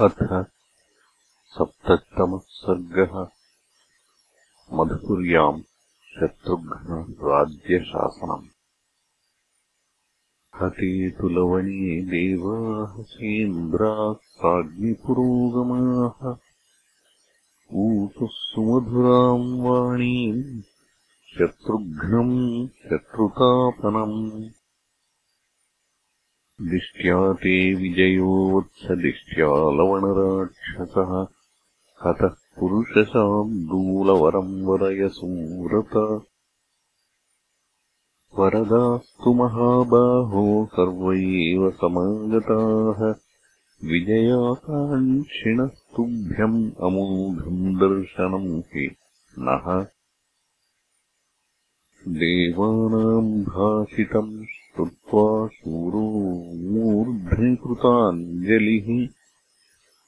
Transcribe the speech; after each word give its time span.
अथ 0.00 0.46
सप्तमः 1.44 2.38
सर्गः। 2.38 3.28
मधुपुर्याम् 4.72 5.62
शत्रुघ्नराज्यशासनम्। 6.14 8.48
हते 10.60 11.10
तु 11.10 11.28
लवणे 11.28 12.02
देवाः 12.02 13.02
सेन्द्राः 13.02 14.12
साग्निपुरोगमाः। 14.12 16.36
ऊतुः 17.74 18.28
सुमधुराम् 18.30 19.60
वाणीम् 19.60 20.62
शत्रुघ्नम् 21.34 22.68
शत्रुतापनम् 22.68 24.50
दिष्ट्या 26.62 27.32
ते 27.32 27.74
विजयो 27.74 28.60
हतः 32.06 32.28
पुरुषशाब्दूलवरम् 32.28 34.64
वरयसूरत 34.64 36.22
वरदास्तु 38.38 39.34
महाबाहो 39.34 40.68
सर्व 40.72 41.12
एव 41.12 41.70
समागताः। 41.70 43.14
विजयाकाङ्क्षिणस्तुभ्यम् 43.88 46.70
अमोघम् 46.80 47.74
दर्शनम् 47.74 48.60
हि 48.60 48.96
नः। 49.38 49.86
देवानाम् 52.08 53.42
भाषितम् 53.42 54.44
श्रुत्वा 54.76 55.48
शूरो 55.48 56.54
मूर्ध्निकृताञ्जलिः 56.54 59.08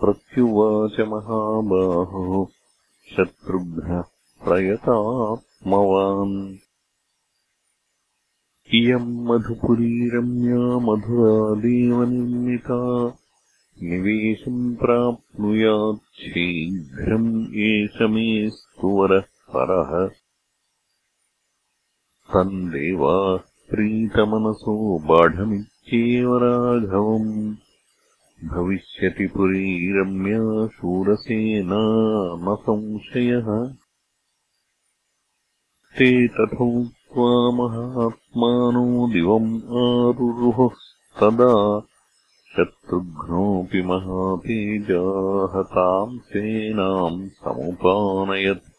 प्रत्युवाच 0.00 1.00
महाबाहो 1.00 2.50
शत्रुघ्नः 3.16 4.02
प्रयतात्मवान्। 4.44 6.56
इयम् 8.74 9.26
मधुपुरीरम्या 9.26 10.78
मधुरादेवनिर्मिता 10.78 13.18
निवेशम् 13.82 14.76
प्राप्नुयाच्छीघ्रम् 14.76 17.54
एष 17.54 18.02
मे 18.02 18.50
स्तुवरः 18.50 19.20
परः। 19.20 20.10
तम् 22.32 22.68
देवाः 22.68 23.57
प्रीतमनसो 23.70 24.98
बाढमित्येव 24.98 26.36
राघवम्। 26.36 27.54
भविष्यति 28.48 29.26
पुरीरम्या 29.26 30.66
शूरसेना 30.66 32.36
न 32.36 32.56
संशयः। 32.60 33.74
ते 35.98 36.28
तथौक्त्वा 36.28 37.50
महात्मानो 37.50 39.12
दिवम् 39.12 39.62
आरुरुहस्तदा। 39.62 41.82
शत्रुघ्नोऽपि 42.56 43.82
महातेजाः 43.82 45.62
ताम् 45.62 46.18
सेनाम् 46.18 47.28
समुपानयत् 47.28 48.77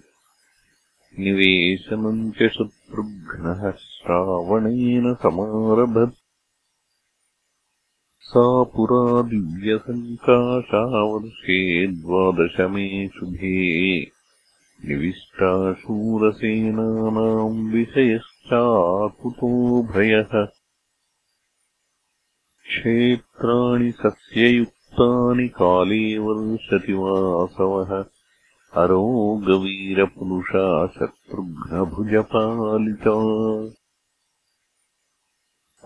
निवेशनम् 1.18 2.30
च 2.30 2.34
शत्रुघ्नः 2.34 3.70
श्रावणेन 3.70 5.14
समारभत्। 5.14 6.14
सा 8.20 8.62
पुरा 8.62 9.22
दिव्यसङ्काशावर्षे 9.22 11.86
द्वादशमे 11.86 13.08
शुभे। 13.08 14.06
निविष्टाशूरसेनानाम् 14.84 17.72
विषयश्चाकुतो 17.72 19.82
भयः 19.82 20.46
क्षेत्राणि 22.68 23.90
सस्ययुक्तानि 23.90 25.48
काले 25.48 26.18
वर्षति 26.18 26.92
वासवः 26.92 28.04
अरोगवीरपुरुषा 28.82 30.86
शत्रुघ्नभुजपालिता। 30.86 33.14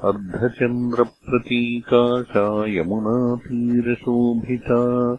अर्धचन्द्रप्रतीकाशा 0.08 2.68
यमुनातीरशोभिता। 2.68 5.16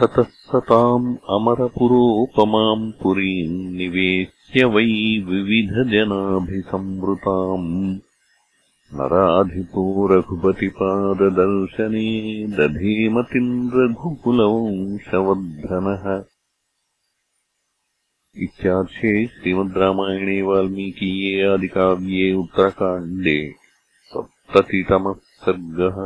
ततः 0.00 0.22
स 0.22 0.50
ताम् 0.54 1.16
अमरपुरोपमाम् 1.30 2.92
पुरीम् 2.92 3.76
निवेश्य 3.76 4.64
वै 4.64 5.18
विविधजनाभिसंवृताम् 5.18 7.98
नराधिपो 8.94 9.82
रघुपतिपाददर्शने 10.10 12.02
दधेमतिम् 12.56 13.48
रघुकुलवंशवर्धनः 13.74 16.04
इत्यार्षे 18.44 19.12
श्रीमद् 19.34 19.78
रामायणे 19.82 20.38
वाल्मीकीये 20.48 21.32
आदिकाव्ये 21.52 22.28
उत्तरकाण्डे 22.42 23.38
सप्ततितमः 24.12 25.16
सर्गः 25.44 25.98